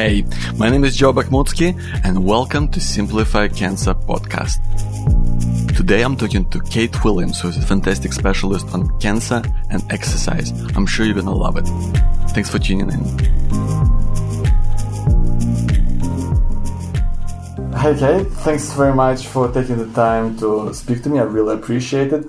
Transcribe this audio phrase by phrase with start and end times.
[0.00, 0.24] Hey,
[0.56, 4.56] my name is Joe Bakhmutsky and welcome to Simplify Cancer podcast.
[5.76, 10.52] Today I'm talking to Kate Williams, who is a fantastic specialist on cancer and exercise.
[10.74, 11.66] I'm sure you're gonna love it.
[12.30, 13.00] Thanks for tuning in.
[17.74, 21.18] Hey Kate, thanks very much for taking the time to speak to me.
[21.18, 22.24] I really appreciate it.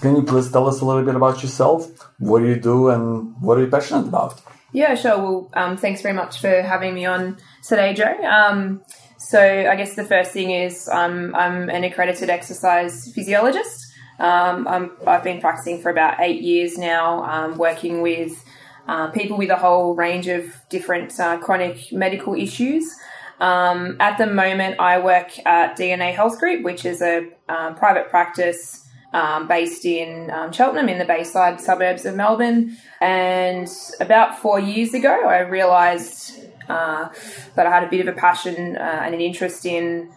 [0.00, 1.90] Can you please tell us a little bit about yourself?
[2.18, 4.40] What do you do and what are you passionate about?
[4.72, 5.18] Yeah, sure.
[5.18, 8.16] Well, um, thanks very much for having me on today, Joe.
[8.24, 8.82] Um,
[9.18, 13.92] so, I guess the first thing is um, I'm an accredited exercise physiologist.
[14.18, 18.44] Um, i have been practicing for about eight years now, um, working with
[18.88, 22.94] uh, people with a whole range of different uh, chronic medical issues.
[23.40, 28.08] Um, at the moment, I work at DNA Health Group, which is a uh, private
[28.08, 32.76] practice um, based in um, Cheltenham in the Bayside suburbs of Melbourne.
[33.00, 33.68] And
[34.00, 37.08] about four years ago, I realised uh,
[37.54, 40.10] that I had a bit of a passion uh, and an interest in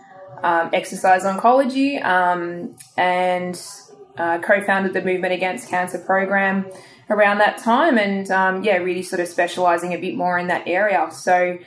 [0.44, 3.62] um, exercise oncology um, and
[4.18, 6.66] uh, co founded the Movement Against Cancer program
[7.10, 10.68] around that time and um, yeah, really sort of specialising a bit more in that
[10.68, 11.08] area.
[11.12, 11.58] So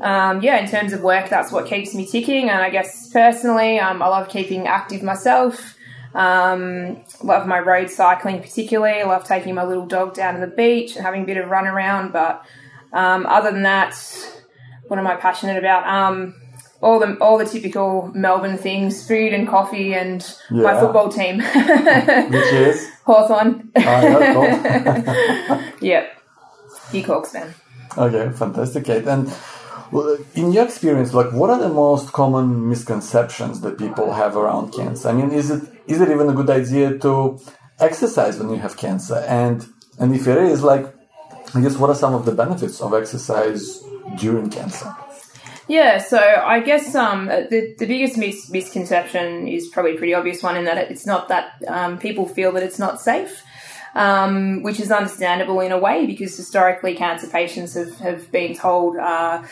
[0.00, 2.48] um, yeah, in terms of work, that's what keeps me ticking.
[2.48, 5.76] And I guess personally, um, I love keeping active myself.
[6.14, 9.02] Um, love my road cycling particularly.
[9.04, 11.66] Love taking my little dog down to the beach and having a bit of run
[11.66, 12.12] around.
[12.12, 12.44] But
[12.92, 13.96] um, other than that,
[14.88, 15.86] what am I passionate about?
[15.86, 16.34] Um,
[16.82, 20.62] all the all the typical Melbourne things: food and coffee, and yeah.
[20.62, 21.38] my football team.
[22.30, 23.70] Which is Hawthorn.
[23.76, 26.22] Oh, yeah, yep,
[26.90, 27.54] he Hawks man.
[27.96, 29.06] Okay, fantastic, Kate.
[29.06, 29.32] And
[29.92, 34.72] well, in your experience, like, what are the most common misconceptions that people have around
[34.72, 35.08] cancer?
[35.10, 37.38] I mean, is it is it even a good idea to
[37.78, 39.18] exercise when you have cancer?
[39.28, 39.66] And
[39.98, 40.86] and if it is, like,
[41.54, 43.84] I guess what are some of the benefits of exercise
[44.16, 44.94] during cancer?
[45.68, 50.42] Yeah, so I guess um, the, the biggest mis- misconception is probably a pretty obvious
[50.42, 53.42] one in that it's not that um, people feel that it's not safe,
[53.94, 58.96] um, which is understandable in a way because historically cancer patients have, have been told
[58.96, 59.42] uh,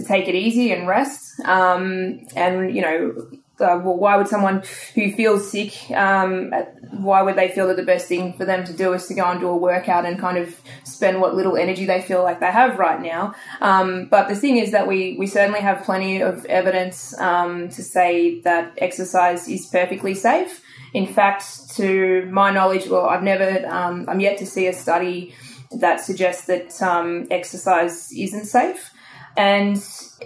[0.00, 1.40] to take it easy and rest.
[1.40, 3.28] Um, and, you know,
[3.60, 4.62] uh, well, why would someone
[4.94, 6.50] who feels sick, um,
[6.92, 9.24] why would they feel that the best thing for them to do is to go
[9.24, 12.50] and do a workout and kind of spend what little energy they feel like they
[12.50, 13.34] have right now?
[13.60, 17.82] Um, but the thing is that we, we certainly have plenty of evidence um, to
[17.82, 20.62] say that exercise is perfectly safe.
[20.94, 25.34] In fact, to my knowledge, well, I've never, um, I'm yet to see a study
[25.70, 28.92] that suggests that um, exercise isn't safe.
[29.36, 29.82] And,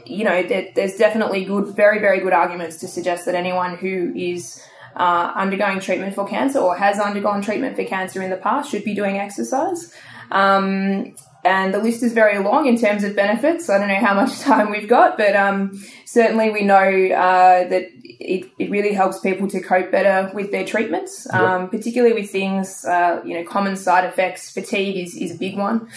[0.07, 4.13] you know, there, there's definitely good, very, very good arguments to suggest that anyone who
[4.17, 4.63] is
[4.97, 8.85] uh, undergoing treatment for cancer or has undergone treatment for cancer in the past should
[8.85, 9.93] be doing exercise.
[10.31, 13.69] Um, and the list is very long in terms of benefits.
[13.69, 17.89] I don't know how much time we've got, but um, certainly we know uh, that
[18.03, 21.71] it, it really helps people to cope better with their treatments, um, yep.
[21.71, 24.51] particularly with things, uh, you know, common side effects.
[24.51, 25.89] Fatigue is, is a big one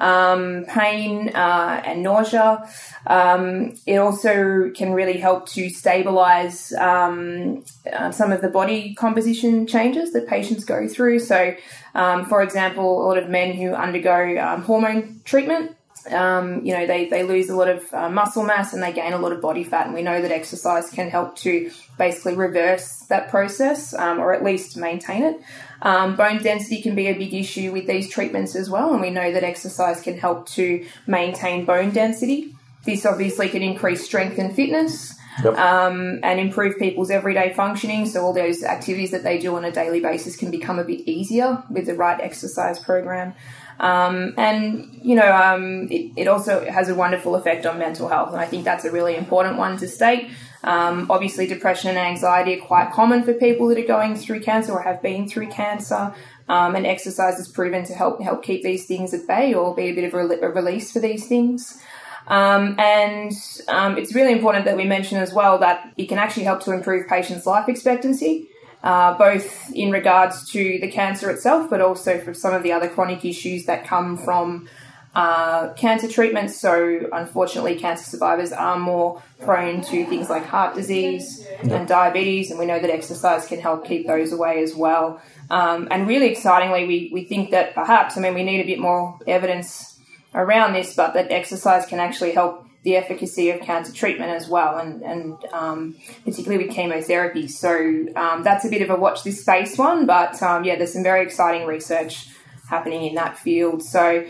[0.00, 2.68] um, pain uh, and nausea.
[3.06, 9.66] Um, it also can really help to stabilize um, uh, some of the body composition
[9.66, 11.20] changes that patients go through.
[11.20, 11.54] So,
[11.94, 15.76] um, for example, a lot of men who undergo um, hormone treatment
[16.10, 19.12] um, you know, they, they lose a lot of uh, muscle mass and they gain
[19.12, 19.86] a lot of body fat.
[19.86, 24.42] And we know that exercise can help to basically reverse that process um, or at
[24.42, 25.40] least maintain it.
[25.82, 28.92] Um, bone density can be a big issue with these treatments as well.
[28.92, 32.54] And we know that exercise can help to maintain bone density.
[32.84, 35.14] This obviously can increase strength and fitness.
[35.44, 35.56] Yep.
[35.56, 38.04] Um, and improve people's everyday functioning.
[38.04, 41.08] So all those activities that they do on a daily basis can become a bit
[41.08, 43.34] easier with the right exercise program.
[43.78, 48.32] Um, and, you know, um, it, it, also has a wonderful effect on mental health.
[48.32, 50.28] And I think that's a really important one to state.
[50.62, 54.72] Um, obviously, depression and anxiety are quite common for people that are going through cancer
[54.72, 56.14] or have been through cancer.
[56.48, 59.84] Um, and exercise is proven to help help keep these things at bay or be
[59.84, 61.80] a bit of a, release for these things.
[62.26, 63.32] Um, and
[63.68, 66.72] um, it's really important that we mention as well that it can actually help to
[66.72, 68.48] improve patients' life expectancy
[68.82, 72.88] uh, both in regards to the cancer itself, but also for some of the other
[72.88, 74.68] chronic issues that come from
[75.14, 76.60] uh, cancer treatments.
[76.60, 82.58] So, unfortunately, cancer survivors are more prone to things like heart disease and diabetes, and
[82.58, 85.20] we know that exercise can help keep those away as well.
[85.50, 88.78] Um, and really excitingly, we, we think that perhaps, I mean, we need a bit
[88.78, 89.98] more evidence
[90.32, 94.78] around this, but that exercise can actually help the efficacy of cancer treatment as well,
[94.78, 97.46] and, and um, particularly with chemotherapy.
[97.46, 100.92] So um, that's a bit of a watch this space one, but um, yeah, there's
[100.92, 102.28] some very exciting research
[102.68, 103.82] happening in that field.
[103.82, 104.24] So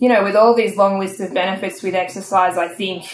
[0.00, 3.04] you know, with all these long lists of benefits with exercise, I think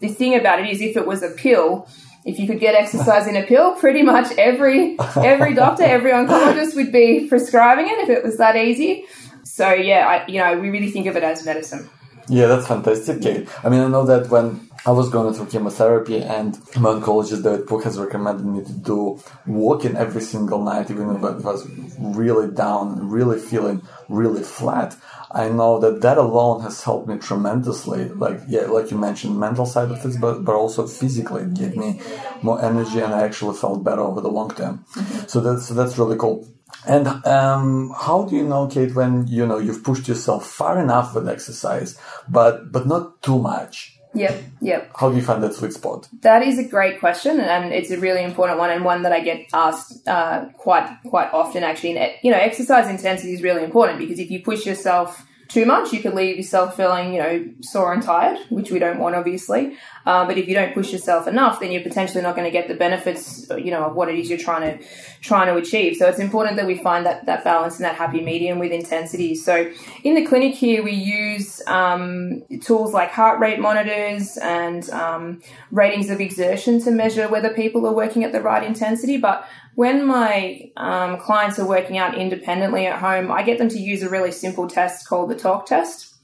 [0.00, 1.88] the thing about it is if it was a pill,
[2.24, 6.76] if you could get exercise in a pill, pretty much every every doctor, every oncologist
[6.76, 9.06] would be prescribing it if it was that easy.
[9.42, 11.88] So yeah, I, you know, we really think of it as medicine.
[12.28, 13.48] Yeah, that's fantastic.
[13.64, 17.66] I mean, I know that when I was going through chemotherapy, and my oncologist David
[17.66, 21.68] Pook has recommended me to do walking every single night, even if I was
[21.98, 24.96] really down, really feeling really flat.
[25.30, 28.08] I know that that alone has helped me tremendously.
[28.08, 31.76] Like yeah, like you mentioned, mental side of things, but but also physically, it gave
[31.76, 32.00] me
[32.40, 34.86] more energy, and I actually felt better over the long term.
[35.26, 36.48] So that's so that's really cool.
[36.86, 41.14] And um, how do you know, Kate, when you know you've pushed yourself far enough
[41.14, 43.97] with exercise, but but not too much?
[44.14, 44.90] Yep, yep.
[44.96, 46.08] How do you find that sweet spot?
[46.22, 49.20] That is a great question, and it's a really important one, and one that I
[49.20, 51.62] get asked uh, quite quite often.
[51.62, 55.64] Actually, and you know, exercise intensity is really important because if you push yourself too
[55.64, 59.14] much, you could leave yourself feeling, you know, sore and tired, which we don't want,
[59.14, 59.76] obviously.
[60.04, 62.68] Uh, but if you don't push yourself enough, then you're potentially not going to get
[62.68, 64.84] the benefits, you know, of what it is you're trying to
[65.22, 65.96] trying to achieve.
[65.96, 69.34] So it's important that we find that that balance and that happy medium with intensity.
[69.34, 69.72] So
[70.04, 76.10] in the clinic here, we use um, tools like heart rate monitors and um, ratings
[76.10, 79.16] of exertion to measure whether people are working at the right intensity.
[79.16, 79.48] But
[79.78, 84.02] when my um, clients are working out independently at home, I get them to use
[84.02, 86.16] a really simple test called the talk test.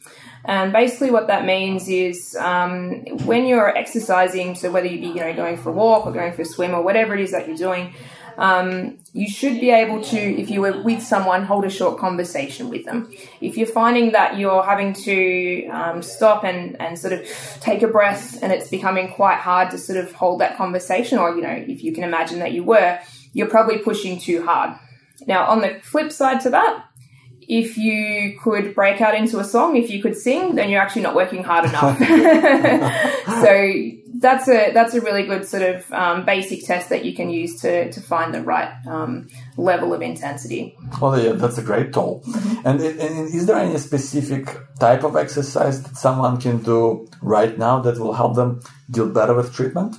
[0.45, 5.21] And basically, what that means is um, when you're exercising, so whether you be you
[5.25, 7.47] know going for a walk or going for a swim or whatever it is that
[7.47, 7.95] you're doing,
[8.39, 12.69] um, you should be able to, if you were with someone, hold a short conversation
[12.69, 13.09] with them.
[13.41, 17.25] If you're finding that you're having to um, stop and, and sort of
[17.61, 21.37] take a breath and it's becoming quite hard to sort of hold that conversation, or,
[21.37, 22.99] you know, if you can imagine that you were,
[23.35, 24.79] you're probably pushing too hard.
[25.27, 26.87] Now, on the flip side to that,
[27.47, 31.03] if you could break out into a song, if you could sing, then you're actually
[31.03, 31.99] not working hard enough.
[33.43, 33.73] so
[34.21, 37.61] that's a that's a really good sort of um, basic test that you can use
[37.61, 40.77] to to find the right um, level of intensity.
[41.01, 42.23] Well, yeah, that's a great tool.
[42.27, 42.67] Mm-hmm.
[42.67, 44.49] And, and is there any specific
[44.79, 48.61] type of exercise that someone can do right now that will help them
[48.91, 49.97] deal better with treatment?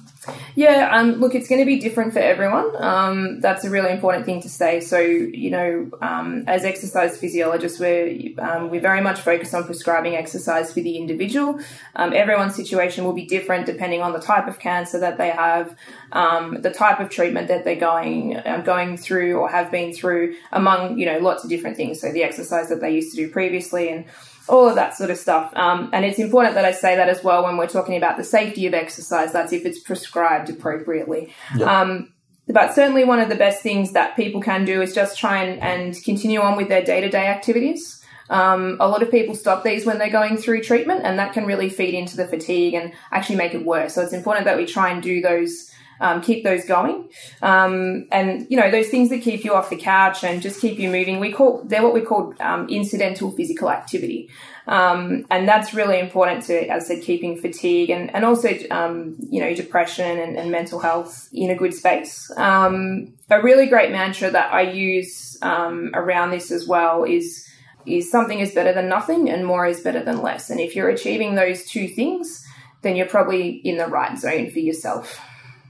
[0.56, 2.72] Yeah, um, look, it's going to be different for everyone.
[2.84, 4.80] Um, that's a really important thing to say.
[4.80, 10.16] So, you know, um, as exercise physiologists, we're, um, we very much focused on prescribing
[10.16, 11.60] exercise for the individual.
[11.96, 15.76] Um, everyone's situation will be different depending on the type of cancer that they have,
[16.12, 20.98] um, the type of treatment that they're going going through or have been through, among
[20.98, 22.02] you know lots of different things.
[22.02, 24.06] So the exercise that they used to do previously and
[24.48, 25.52] all of that sort of stuff.
[25.56, 28.24] Um, and it's important that I say that as well when we're talking about the
[28.24, 29.32] safety of exercise.
[29.32, 31.34] That's if it's prescribed appropriately.
[31.64, 32.14] Um,
[32.48, 35.60] but certainly one of the best things that people can do is just try and,
[35.62, 38.04] and continue on with their day to day activities.
[38.30, 41.46] Um, a lot of people stop these when they're going through treatment, and that can
[41.46, 43.94] really feed into the fatigue and actually make it worse.
[43.94, 47.10] So it's important that we try and do those um, keep those going.
[47.42, 50.80] Um, and you know those things that keep you off the couch and just keep
[50.80, 51.20] you moving.
[51.20, 54.30] We call they're what we call um, incidental physical activity,
[54.68, 59.18] um, and that's really important to, as I said, keeping fatigue and and also um,
[59.30, 62.32] you know depression and, and, mental health in a good space.
[62.38, 67.46] Um, a really great mantra that I use around this as well is
[67.86, 70.50] is something is better than nothing and more is better than less.
[70.50, 72.44] And if you're achieving those two things,
[72.82, 75.22] then you're probably in the right zone for yourself.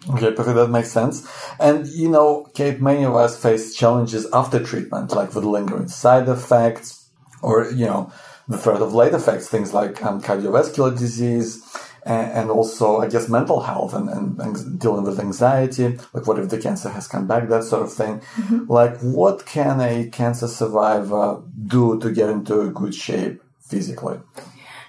[0.09, 0.55] Okay, perfect.
[0.55, 1.27] That makes sense.
[1.59, 6.27] And you know, Kate, many of us face challenges after treatment, like with lingering side
[6.29, 7.09] effects,
[7.41, 8.11] or you know,
[8.47, 11.63] the threat of late effects, things like um, cardiovascular disease,
[12.05, 15.97] and, and, also, I guess, mental health and, and, and, dealing with anxiety.
[16.13, 17.49] Like, what if the cancer has come back?
[17.49, 18.19] That sort of thing.
[18.19, 18.71] Mm-hmm.
[18.71, 24.19] Like, what can a cancer survivor do to get into a good shape physically?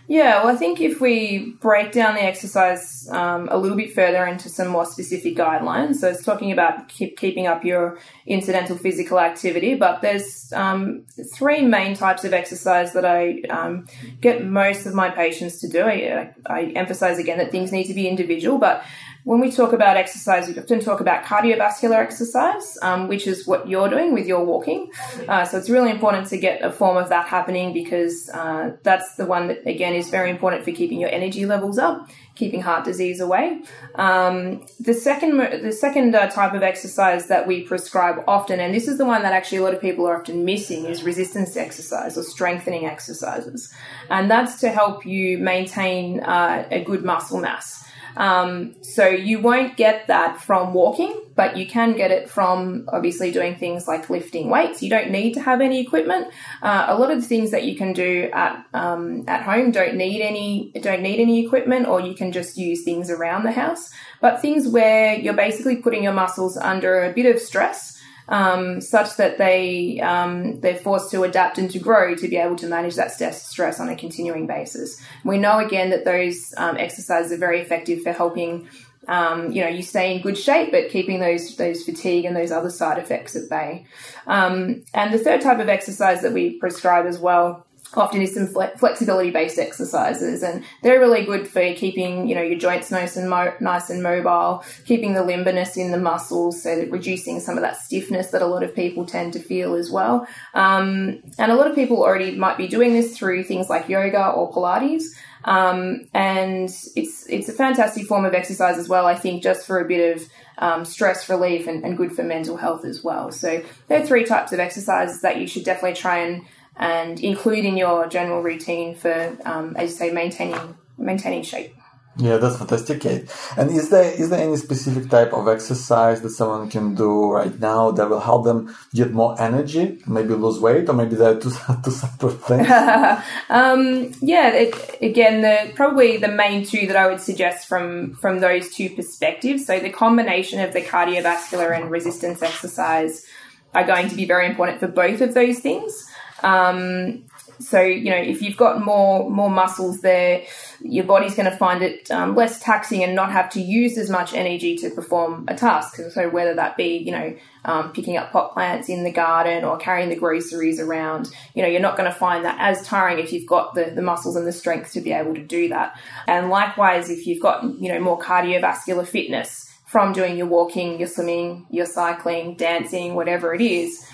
[0.08, 4.24] Yeah, well, I think if we break down the exercise um, a little bit further
[4.24, 9.18] into some more specific guidelines, so it's talking about keep, keeping up your incidental physical
[9.18, 13.86] activity, but there's um, three main types of exercise that I um,
[14.20, 15.82] get most of my patients to do.
[15.82, 18.84] I, I emphasize again that things need to be individual, but
[19.26, 23.68] when we talk about exercise, we often talk about cardiovascular exercise, um, which is what
[23.68, 24.88] you're doing with your walking.
[25.26, 29.16] Uh, so it's really important to get a form of that happening because uh, that's
[29.16, 32.84] the one that, again, is very important for keeping your energy levels up, keeping heart
[32.84, 33.62] disease away.
[33.96, 38.86] Um, the second, the second uh, type of exercise that we prescribe often, and this
[38.86, 42.16] is the one that actually a lot of people are often missing, is resistance exercise
[42.16, 43.74] or strengthening exercises,
[44.08, 47.82] and that's to help you maintain uh, a good muscle mass.
[48.16, 53.30] Um, so you won't get that from walking, but you can get it from obviously
[53.30, 54.82] doing things like lifting weights.
[54.82, 56.28] You don't need to have any equipment.
[56.62, 59.96] Uh, a lot of the things that you can do at um, at home don't
[59.96, 63.90] need any don't need any equipment, or you can just use things around the house.
[64.20, 67.95] But things where you're basically putting your muscles under a bit of stress
[68.28, 72.56] um, such that they um, they're forced to adapt and to grow to be able
[72.56, 75.00] to manage that stress on a continuing basis.
[75.24, 78.68] We know again that those um, exercises are very effective for helping.
[79.08, 82.50] Um, you know, you stay in good shape, but keeping those those fatigue and those
[82.50, 83.86] other side effects at bay.
[84.26, 88.46] Um, and the third type of exercise that we prescribe as well often is some
[88.46, 93.30] flexibility based exercises and they're really good for keeping you know your joints nice and
[93.30, 97.76] mo- nice and mobile keeping the limberness in the muscles so reducing some of that
[97.76, 100.26] stiffness that a lot of people tend to feel as well.
[100.54, 104.28] Um, and a lot of people already might be doing this through things like yoga
[104.28, 105.04] or pilates.
[105.44, 109.78] Um, and it's it's a fantastic form of exercise as well i think just for
[109.78, 110.28] a bit of
[110.58, 113.30] um, stress relief and, and good for mental health as well.
[113.30, 117.64] So there are three types of exercises that you should definitely try and and include
[117.64, 121.74] in your general routine for, um, as you say, maintaining maintaining shape.
[122.18, 123.30] Yeah, that's fantastic, Kate.
[123.58, 127.58] And is there is there any specific type of exercise that someone can do right
[127.60, 131.50] now that will help them get more energy, maybe lose weight, or maybe they're two,
[131.84, 132.70] two separate things?
[133.50, 138.38] um, yeah, it, again, the probably the main two that I would suggest from from
[138.40, 139.66] those two perspectives.
[139.66, 143.26] So the combination of the cardiovascular and resistance exercise
[143.74, 146.06] are going to be very important for both of those things.
[146.42, 147.24] Um,
[147.58, 150.44] so you know, if you've got more more muscles there,
[150.80, 154.10] your body's going to find it um, less taxing and not have to use as
[154.10, 155.96] much energy to perform a task.
[156.10, 159.76] So whether that be you know um, picking up pot plants in the garden or
[159.78, 163.32] carrying the groceries around, you know, you're not going to find that as tiring if
[163.32, 165.98] you've got the, the muscles and the strength to be able to do that.
[166.28, 171.08] And likewise, if you've got you know more cardiovascular fitness from doing your walking, your
[171.08, 174.04] swimming, your cycling, dancing, whatever it is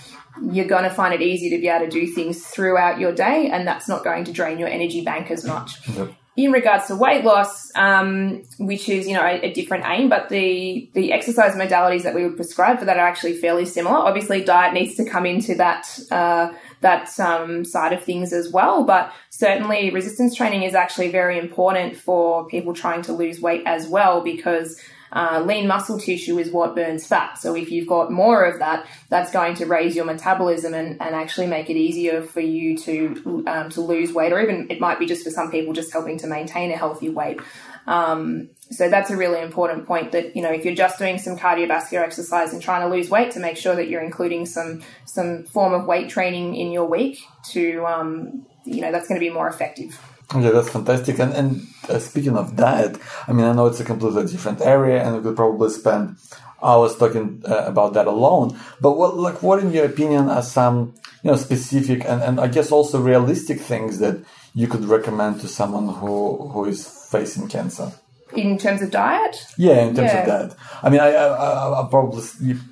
[0.40, 3.50] you're going to find it easy to be able to do things throughout your day,
[3.50, 5.86] and that's not going to drain your energy bank as much.
[5.88, 6.14] Yep.
[6.34, 10.30] In regards to weight loss, um, which is you know a, a, different aim, but
[10.30, 13.96] the the exercise modalities that we would prescribe for that are actually fairly similar.
[13.96, 18.84] Obviously, diet needs to come into that uh, that um, side of things as well,
[18.84, 23.86] but certainly resistance training is actually very important for people trying to lose weight as
[23.86, 24.80] well because
[25.12, 27.38] uh, lean muscle tissue is what burns fat.
[27.38, 31.14] So if you've got more of that, that's going to raise your metabolism and, and
[31.14, 34.98] actually make it easier for you to um, to lose weight, or even it might
[34.98, 37.40] be just for some people just helping to maintain a healthy weight.
[37.86, 41.36] Um, so that's a really important point that, you know, if you're just doing some
[41.36, 45.42] cardiovascular exercise and trying to lose weight to make sure that you're including some, some
[45.44, 47.18] form of weight training in your week
[47.50, 50.00] to, um, you know, that's going to be more effective.
[50.34, 51.18] Yeah, that's fantastic.
[51.18, 55.02] And and uh, speaking of that, I mean, I know it's a completely different area,
[55.02, 56.16] and we could probably spend
[56.62, 58.58] hours talking uh, about that alone.
[58.80, 62.46] But what, like, what in your opinion are some, you know, specific and, and I
[62.46, 64.24] guess also realistic things that
[64.54, 67.92] you could recommend to someone who who is facing cancer?
[68.34, 69.46] in terms of diet?
[69.56, 70.20] Yeah, in terms yeah.
[70.20, 70.56] of that.
[70.82, 72.22] I mean, I, I, I, probably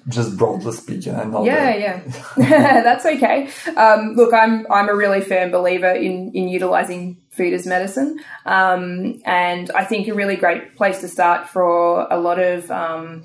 [0.09, 1.15] just broadly speaking.
[1.15, 1.45] I know.
[1.45, 2.17] Yeah, that.
[2.39, 3.51] yeah, that's okay.
[3.77, 9.21] Um, look, I'm I'm a really firm believer in in utilizing food as medicine, um,
[9.25, 13.23] and I think a really great place to start for a lot of um,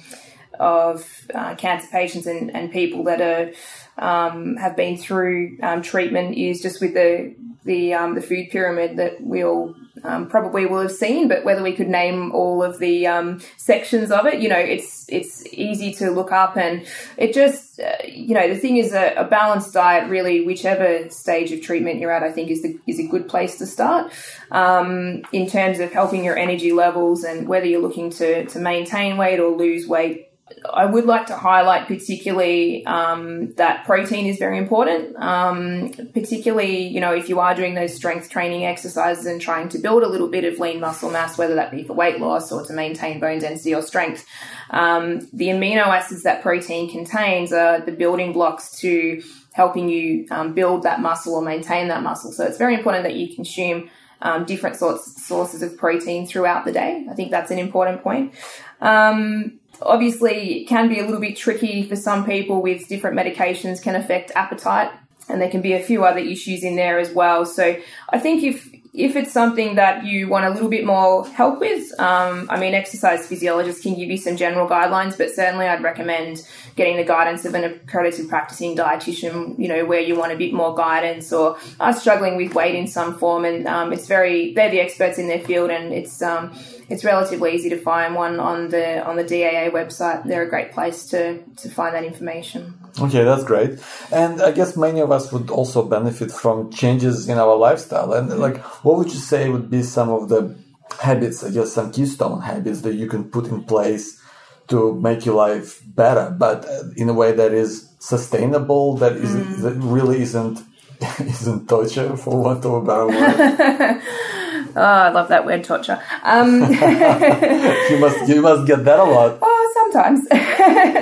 [0.60, 3.52] of uh, cancer patients and, and people that are
[3.98, 7.36] um, have been through um, treatment is just with the
[7.66, 11.64] the um, the food pyramid that we all um, probably will have seen, but whether
[11.64, 15.94] we could name all of the um, sections of it, you know, it's it's easy
[15.96, 16.86] to look up, and
[17.18, 20.10] it just, uh, you know, the thing is a, a, balanced diet.
[20.10, 23.58] Really, whichever stage of treatment you're at, I think is the is a good place
[23.58, 24.12] to start
[24.52, 29.18] um, in terms of helping your energy levels and whether you're looking to to maintain
[29.18, 30.30] weight or lose weight
[30.72, 35.16] I would like to highlight particularly um, that protein is very important.
[35.16, 39.80] Um, particularly, you know, if you are doing those strength training exercises and trying to
[39.80, 42.64] build a little bit of lean muscle mass, whether that be for weight loss or
[42.64, 44.28] to maintain bone density or strength,
[44.70, 49.24] um, the amino acids that protein contains are the building blocks to
[49.54, 52.32] helping you um, build that muscle or maintain that muscle.
[52.32, 53.90] So it's very important that you consume
[54.22, 57.06] um, different sorts sources of protein throughout the day.
[57.10, 58.34] I think that's an important point.
[58.82, 63.82] Um, obviously it can be a little bit tricky for some people with different medications
[63.82, 64.92] can affect appetite
[65.28, 67.76] and there can be a few other issues in there as well so
[68.10, 72.00] i think if if it's something that you want a little bit more help with,
[72.00, 76.48] um, I mean, exercise physiologists can give you some general guidelines, but certainly I'd recommend
[76.76, 80.54] getting the guidance of an accredited practicing dietitian, you know, where you want a bit
[80.54, 83.44] more guidance or are struggling with weight in some form.
[83.44, 86.54] And um, it's very, they're the experts in their field and it's, um,
[86.90, 90.24] it's relatively easy to find one on the on the DAA website.
[90.26, 92.74] They're a great place to to find that information.
[93.00, 93.80] Okay, that's great.
[94.12, 98.14] And I guess many of us would also benefit from changes in our lifestyle.
[98.14, 100.56] And like, what would you say would be some of the
[101.02, 104.22] habits, I guess, some keystone habits that you can put in place
[104.68, 106.66] to make your life better, but
[106.96, 109.62] in a way that is sustainable, that is mm.
[109.62, 110.64] that really isn't
[111.20, 114.02] isn't torture, for want of a better word.
[114.76, 116.02] Oh, I love that word torture.
[116.24, 116.62] Um,
[117.90, 119.40] you must you must get that a lot.
[119.48, 120.28] Oh, sometimes.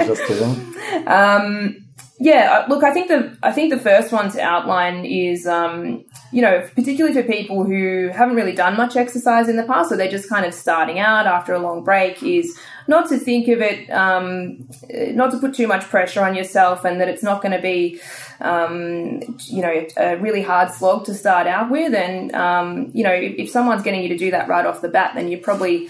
[0.07, 1.07] Just kidding.
[1.07, 1.83] Um,
[2.19, 6.05] yeah, uh, look, I think the I think the first one to outline is um,
[6.31, 9.97] you know particularly for people who haven't really done much exercise in the past, or
[9.97, 13.61] they're just kind of starting out after a long break, is not to think of
[13.61, 17.51] it, um, not to put too much pressure on yourself, and that it's not going
[17.51, 17.99] to be,
[18.43, 21.93] um, you know, a really hard slog to start out with.
[21.93, 25.13] And um, you know, if, someone's getting you to do that right off the bat,
[25.15, 25.89] then you're probably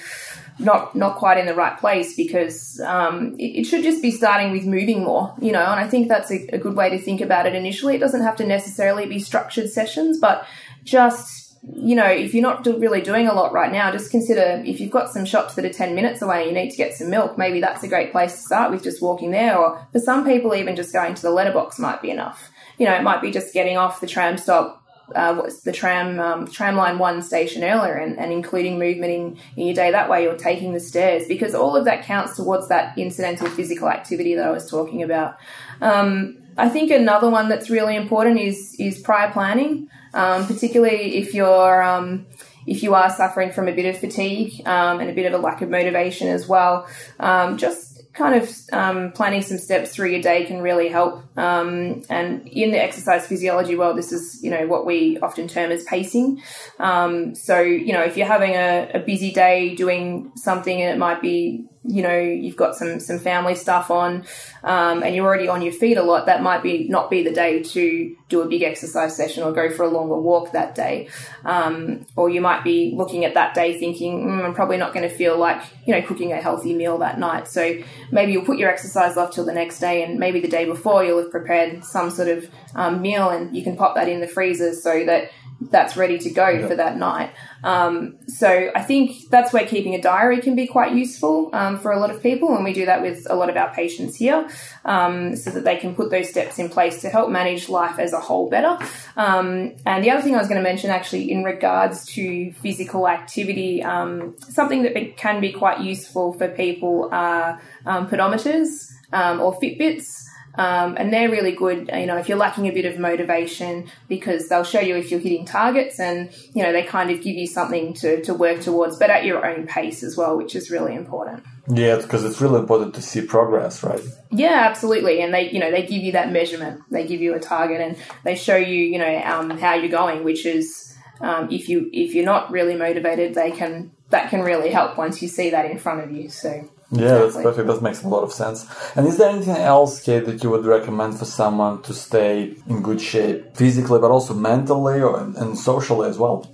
[0.60, 4.51] not not quite in the right place because um, it, it, should just be starting
[4.51, 5.63] with moving more, you know.
[5.63, 7.95] And I think that's a, a good way to think about it initially.
[7.95, 10.45] It doesn't have to necessarily be structured sessions, but
[10.83, 14.62] just you know, if you're not do, really doing a lot right now, just consider
[14.65, 17.10] if you've got some shops that are 10 minutes away, you need to get some
[17.10, 19.58] milk, maybe that's a great place to start with just walking there.
[19.58, 22.51] Or for some people, even just going to the letterbox might be enough.
[22.77, 24.84] You know, it might be just getting off the tram stop,
[25.15, 29.67] uh, the tram, um, tram line one station earlier and, and including movement in, in
[29.67, 32.98] your day that way or taking the stairs because all of that counts towards that
[32.98, 35.38] incidental physical activity that I was talking about.
[35.79, 41.33] Um, I think another one that's really important is is prior planning, um, particularly if
[41.33, 42.25] you're um,
[42.65, 45.43] if you are suffering from a bit of fatigue um, and a bit of a
[45.43, 46.88] lack of motivation as well.
[47.19, 51.24] Um, just kind of um, planning some steps through your day can really help.
[51.36, 55.72] Um, and in the exercise physiology world, this is you know what we often term
[55.72, 56.41] as pacing.
[56.77, 61.22] so you know if you're having a, a busy day doing something and it might
[61.22, 64.25] be you know you've got some some family stuff on
[64.63, 67.32] um, and you're already on your feet a lot that might be not be the
[67.32, 71.10] day to do a big exercise session or go for a longer walk that day.
[71.44, 75.07] Um, or you might be looking at that day thinking mm, i'm probably not going
[75.07, 77.48] to feel like you know cooking a healthy meal that night.
[77.48, 77.77] So
[78.12, 81.03] maybe you'll put your exercise off till the next day and maybe the day before
[81.03, 84.27] you'll have prepared some sort of um, meal and you can pop that in the
[84.27, 85.29] freezer so that
[85.61, 87.33] that's ready to go for that night.
[87.63, 91.92] Um, so I think that's where keeping a diary can be quite useful um, for
[91.92, 94.50] a lot of people, and we do that with a lot of our patients here,
[94.85, 98.13] um, so that they can put those steps in place to help manage life as
[98.13, 98.77] a whole better.
[99.16, 103.07] Um, and the other thing I was going to mention, actually, in regards to physical
[103.07, 110.23] activity, um, something that can be quite useful for people are um, pedometers or Fitbits.
[110.55, 114.50] Um, and they're really good, you know, if you're lacking a bit of motivation because
[114.50, 117.48] they'll show you if you're hitting targets and, you know, they kind of give you
[117.48, 120.94] something to, to work towards, but at your own pace as well, which is really
[120.94, 121.44] important.
[121.68, 124.01] Yeah, because it's really important to see progress, right?
[124.29, 125.22] Yeah, absolutely.
[125.22, 126.81] And they, you know, they give you that measurement.
[126.92, 130.24] They give you a target and they show you, you know, um, how you're going,
[130.24, 134.70] which is, um, if you if you're not really motivated, they can that can really
[134.70, 136.27] help once you see that in front of you.
[136.29, 137.68] So yeah, that's perfect.
[137.68, 138.68] That makes a lot of sense.
[138.96, 142.82] And is there anything else, Kate, that you would recommend for someone to stay in
[142.82, 146.50] good shape physically, but also mentally or, and socially as well?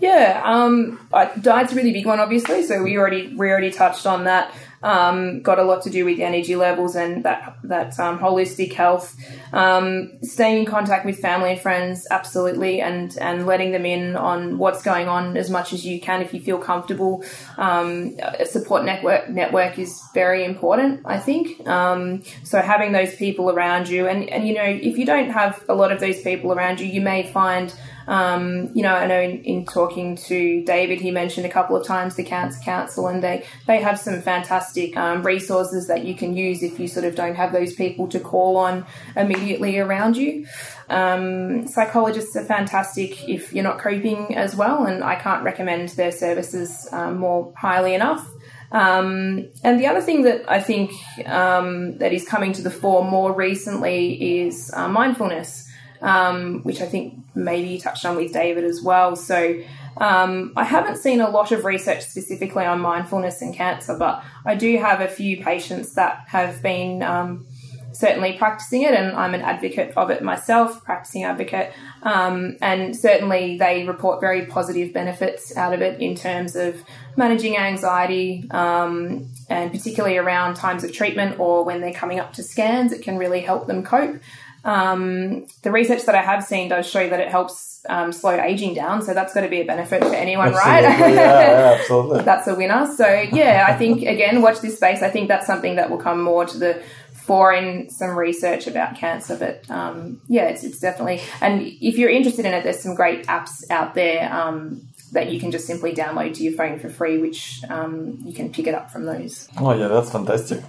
[0.00, 1.06] Yeah, um,
[1.40, 2.62] diet's a really big one, obviously.
[2.64, 4.52] So we already we already touched on that
[4.84, 9.16] um, got a lot to do with energy levels and that that um, holistic health.
[9.52, 14.58] Um, staying in contact with family and friends, absolutely, and and letting them in on
[14.58, 17.24] what's going on as much as you can if you feel comfortable.
[17.56, 21.66] Um, a support network network is very important, I think.
[21.66, 25.64] Um, so having those people around you, and and you know, if you don't have
[25.66, 27.74] a lot of those people around you, you may find
[28.06, 31.86] um, you know, I know in, in, talking to David, he mentioned a couple of
[31.86, 36.36] times the Cancer Council, and they they have some fantastic um, resources that you can
[36.36, 38.84] use if you sort of don't have those people to call on
[39.16, 40.46] immediately around you.
[40.90, 46.12] Um, psychologists are fantastic if you're not coping as well, and I can't recommend their
[46.12, 48.28] services um, more highly enough.
[48.70, 50.90] Um, and the other thing that I think
[51.26, 55.70] um, that is coming to the fore more recently is uh, mindfulness
[56.04, 59.16] um, which I think maybe touched on with David as well.
[59.16, 59.60] So
[59.96, 64.54] um, I haven't seen a lot of research specifically on mindfulness and cancer, but I
[64.54, 67.46] do have a few patients that have been um,
[67.94, 71.72] certainly practicing it, and I'm an advocate of it myself, practicing advocate.
[72.02, 76.82] Um, and certainly they report very positive benefits out of it in terms of
[77.16, 82.42] managing anxiety, um, and particularly around times of treatment or when they're coming up to
[82.42, 84.20] scans, it can really help them cope.
[84.64, 88.74] Um, the research that I have seen does show that it helps um, slow aging
[88.74, 91.14] down, so that's got to be a benefit for anyone, Absolutely, right?
[91.14, 92.22] yeah, yeah, absolutely.
[92.22, 92.86] that's a winner.
[92.96, 95.02] So yeah, I think again, watch this space.
[95.02, 96.82] I think that's something that will come more to the
[97.24, 99.36] fore in some research about cancer.
[99.36, 101.20] But um, yeah, it's, it's definitely.
[101.40, 105.40] And if you're interested in it, there's some great apps out there um, that you
[105.40, 108.74] can just simply download to your phone for free, which um, you can pick it
[108.74, 109.48] up from those.
[109.58, 110.62] Oh yeah, that's fantastic.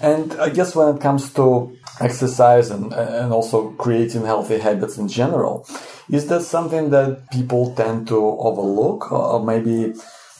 [0.00, 5.08] And I guess when it comes to exercise and and also creating healthy habits in
[5.08, 5.66] general,
[6.10, 9.94] is that something that people tend to overlook, or maybe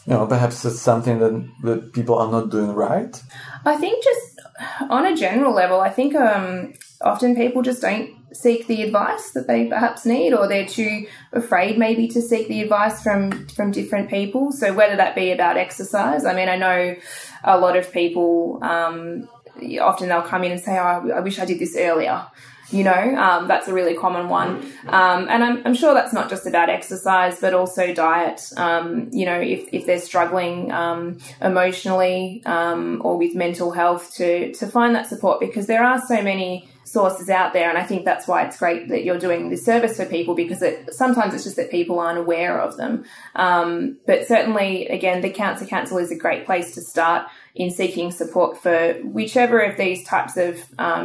[0.07, 3.23] you know perhaps it's something that that people are not doing right?
[3.65, 4.41] I think just
[4.91, 9.47] on a general level, I think um, often people just don't seek the advice that
[9.47, 14.11] they perhaps need, or they're too afraid maybe to seek the advice from from different
[14.11, 14.53] people.
[14.53, 16.97] So whether that be about exercise, I mean, I know
[17.45, 19.29] a lot of people um,
[19.81, 22.27] often they'll come in and say, "Oh, I wish I did this earlier."
[22.71, 24.57] You know, um, that's a really common one.
[24.89, 28.41] Um, and I'm, I'm, sure that's not just about exercise, but also diet.
[28.57, 34.53] Um, you know, if, if they're struggling um, emotionally um, or with mental health, to,
[34.55, 37.69] to find that support because there are so many sources out there.
[37.69, 40.63] And I think that's why it's great that you're doing this service for people because
[40.63, 43.05] it, sometimes it's just that people aren't aware of them.
[43.35, 48.11] Um, but certainly, again, the Cancer Council is a great place to start in seeking
[48.11, 50.57] support for whichever of these types of,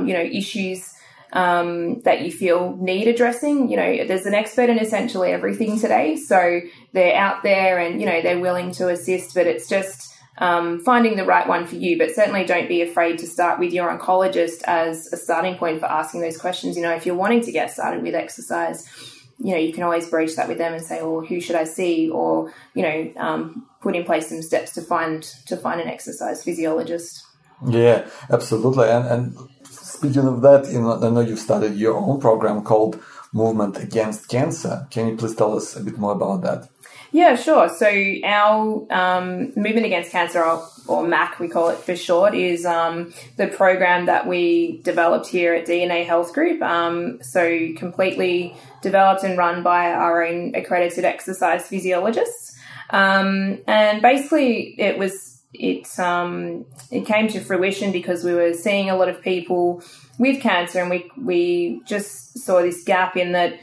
[0.08, 0.94] you know, issues
[1.32, 3.70] um, that you feel need addressing.
[3.70, 6.16] You know, there's an expert in essentially everything today.
[6.16, 6.62] So
[6.94, 11.18] they're out there and, you know, they're willing to assist, but it's just um, finding
[11.18, 11.98] the right one for you.
[11.98, 15.86] But certainly don't be afraid to start with your oncologist as a starting point for
[15.86, 16.76] asking those questions.
[16.76, 18.88] You know, if you're wanting to get started with exercise,
[19.38, 21.64] you know, you can always broach that with them and say, well, who should I
[21.66, 22.10] see?
[22.10, 26.44] Or, you know, um, put in place some steps to find, to find an exercise
[26.44, 27.26] physiologist.
[27.68, 28.90] Yeah, absolutely.
[28.90, 33.02] And, and speaking of that, you know, I know you've started your own program called
[33.34, 34.88] Movement Against Cancer.
[34.90, 36.70] Can you please tell us a bit more about that?
[37.12, 37.70] Yeah, sure.
[37.70, 37.88] So
[38.24, 43.14] our um, Movement Against Cancer, or, or, MAC, we call it for short, is um,
[43.36, 46.62] the program that we developed here at DNA Health Group.
[46.62, 52.49] Um, so completely developed and run by our own accredited exercise physiologists.
[52.90, 58.90] Um, and basically, it was it um, it came to fruition because we were seeing
[58.90, 59.84] a lot of people
[60.18, 63.60] with cancer, and we we just saw this gap in that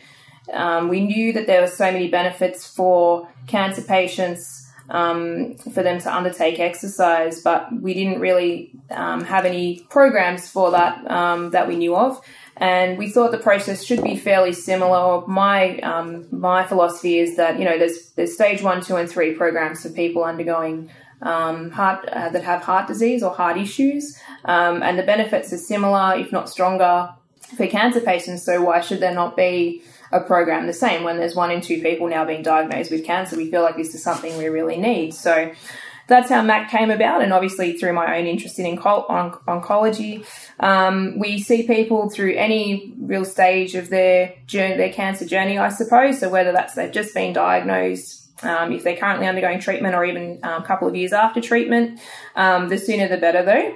[0.53, 6.01] um, we knew that there were so many benefits for cancer patients um, for them
[6.01, 11.69] to undertake exercise, but we didn't really um, have any programs for that um, that
[11.69, 12.21] we knew of.
[12.59, 15.27] And we thought the process should be fairly similar.
[15.27, 19.35] My um, my philosophy is that you know there's there's stage one, two, and three
[19.35, 24.83] programs for people undergoing um, heart uh, that have heart disease or heart issues, um,
[24.83, 27.11] and the benefits are similar, if not stronger,
[27.57, 28.43] for cancer patients.
[28.43, 31.83] So why should there not be a program the same when there's one in two
[31.83, 33.37] people now being diagnosed with cancer?
[33.37, 35.15] We feel like this is something we really need.
[35.15, 35.53] So
[36.07, 40.25] that's how MAC came about, and obviously through my own interest in on- oncology,
[40.61, 45.71] um, we see people through any real stage of their journey, their cancer journey, I
[45.71, 46.21] suppose.
[46.21, 50.39] So whether that's they've just been diagnosed, um, if they're currently undergoing treatment or even
[50.43, 51.99] um, a couple of years after treatment,
[52.37, 53.75] um, the sooner the better though.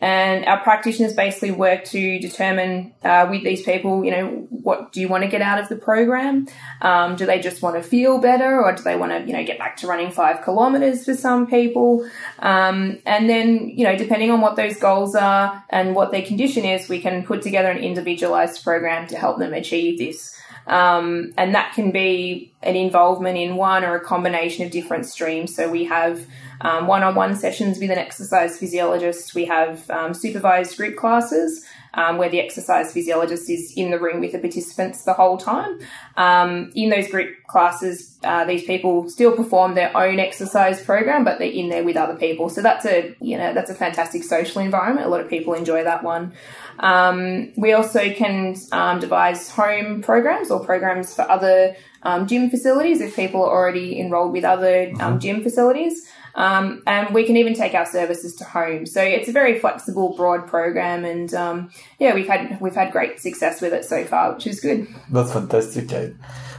[0.00, 5.00] And our practitioners basically work to determine uh, with these people, you know, what do
[5.00, 6.48] you want to get out of the program?
[6.82, 9.44] Um, do they just want to feel better or do they want to, you know,
[9.44, 12.08] get back to running five kilometers for some people?
[12.40, 16.64] Um, and then, you know, depending on what those goals are and what their condition
[16.64, 20.36] is, we can put together an individualized program to help them achieve this.
[20.66, 25.54] Um, and that can be an involvement in one or a combination of different streams.
[25.54, 26.26] So we have
[26.60, 29.34] um, one-on-one sessions with an exercise physiologist.
[29.34, 31.64] We have um, supervised group classes
[31.96, 35.80] um, where the exercise physiologist is in the room with the participants the whole time.
[36.16, 41.38] Um, in those group classes, uh, these people still perform their own exercise program, but
[41.38, 42.48] they're in there with other people.
[42.50, 45.06] So that's a you know that's a fantastic social environment.
[45.06, 46.34] A lot of people enjoy that one.
[46.78, 53.00] Um, we also can um, devise home programs or programs for other um, gym facilities
[53.00, 55.18] if people are already enrolled with other um, mm-hmm.
[55.18, 56.06] gym facilities.
[56.36, 58.84] Um, and we can even take our services to home.
[58.84, 63.20] So it's a very flexible, broad program, and um, yeah, we've had we've had great
[63.20, 64.86] success with it so far, which is good.
[65.10, 66.12] That's fantastic, Kate.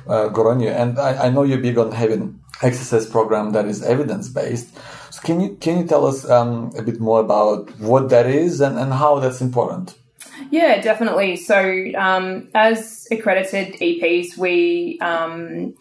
[0.07, 0.69] Uh, good on you.
[0.69, 4.75] And I, I know you're big on having exercise program that is evidence based.
[5.11, 8.61] So can you can you tell us um, a bit more about what that is
[8.61, 9.95] and, and how that's important?
[10.49, 11.35] Yeah, definitely.
[11.35, 15.75] So, um, as accredited EPs, we um,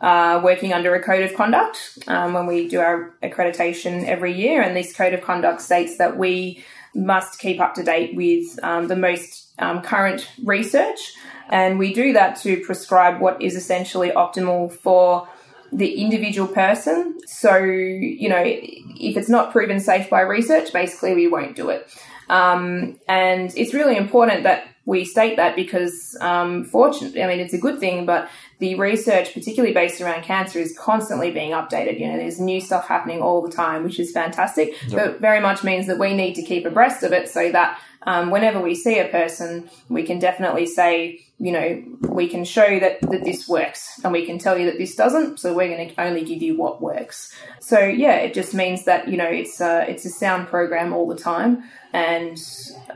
[0.00, 4.62] are working under a code of conduct um, when we do our accreditation every year,
[4.62, 6.62] and this code of conduct states that we
[6.94, 11.14] must keep up to date with um, the most um, current research,
[11.48, 15.28] and we do that to prescribe what is essentially optimal for
[15.72, 17.18] the individual person.
[17.26, 21.88] So, you know, if it's not proven safe by research, basically we won't do it.
[22.28, 27.54] Um, and it's really important that we state that because, um, fortunately, I mean, it's
[27.54, 32.00] a good thing, but the research, particularly based around cancer, is constantly being updated.
[32.00, 34.92] You know, there's new stuff happening all the time, which is fantastic, yep.
[34.92, 38.30] but very much means that we need to keep abreast of it so that um,
[38.30, 43.00] whenever we see a person, we can definitely say, you know, we can show that,
[43.02, 45.38] that this works and we can tell you that this doesn't.
[45.38, 47.34] So we're going to only give you what works.
[47.60, 51.06] So yeah, it just means that, you know, it's a, it's a sound program all
[51.06, 51.64] the time.
[51.92, 52.38] And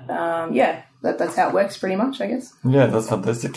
[0.09, 2.53] um, yeah, that, that's how it works pretty much, I guess.
[2.64, 3.55] Yeah, that's fantastic.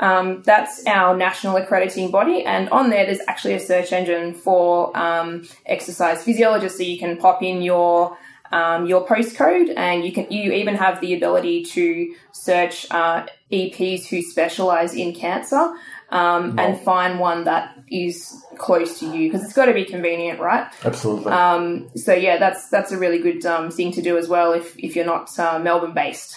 [0.00, 4.96] Um, that's our national accrediting body, and on there, there's actually a search engine for
[4.98, 8.18] um, exercise physiologists, so you can pop in your
[8.50, 14.06] um, your postcode, and you can you even have the ability to search uh, EPs
[14.06, 15.74] who specialize in cancer
[16.10, 20.40] um, and find one that is close to you because it's got to be convenient,
[20.40, 20.70] right?
[20.84, 21.32] Absolutely.
[21.32, 24.78] Um, so yeah, that's that's a really good um, thing to do as well if
[24.78, 26.36] if you're not uh, Melbourne based.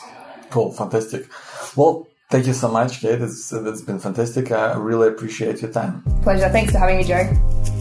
[0.49, 1.27] Cool, fantastic.
[1.75, 3.21] Well, thank you so much, Kate.
[3.21, 4.51] It's, it's been fantastic.
[4.51, 6.03] I really appreciate your time.
[6.23, 6.49] Pleasure.
[6.49, 7.80] Thanks for having me, Joe.